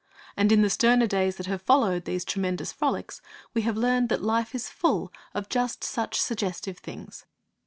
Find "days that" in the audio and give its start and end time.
1.05-1.45